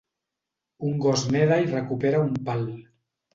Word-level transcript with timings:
Un 0.87 0.95
gos 1.03 1.25
neda 1.35 1.59
i 1.67 1.69
recupera 1.75 2.23
un 2.29 2.33
pal. 2.49 2.65